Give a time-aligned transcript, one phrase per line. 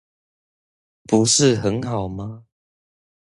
[1.03, 2.45] 不是很好嗎